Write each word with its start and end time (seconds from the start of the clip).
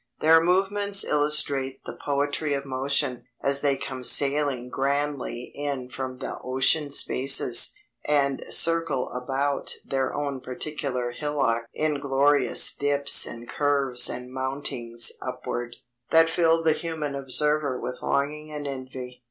Their 0.19 0.41
movements 0.43 1.03
illustrate 1.05 1.85
the 1.85 1.95
poetry 1.95 2.55
of 2.55 2.65
motion, 2.65 3.25
as 3.43 3.61
they 3.61 3.77
come 3.77 4.03
sailing 4.03 4.67
grandly 4.67 5.51
in 5.53 5.89
from 5.91 6.17
the 6.17 6.39
ocean 6.43 6.89
spaces, 6.89 7.75
and 8.07 8.43
circle 8.49 9.11
about 9.11 9.75
their 9.85 10.11
own 10.11 10.39
particular 10.41 11.11
hillock 11.11 11.65
in 11.71 11.99
glorious 11.99 12.73
dips 12.75 13.27
and 13.27 13.47
curves 13.47 14.09
and 14.09 14.33
mountings 14.33 15.11
upward, 15.21 15.75
that 16.09 16.29
fill 16.31 16.63
the 16.63 16.73
human 16.73 17.13
observer 17.13 17.79
with 17.79 18.01
longing 18.01 18.51
and 18.51 18.65
envy. 18.67 19.19